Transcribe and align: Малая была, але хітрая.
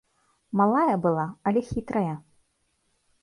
Малая 0.59 0.95
была, 1.03 1.25
але 1.51 1.61
хітрая. 1.69 2.13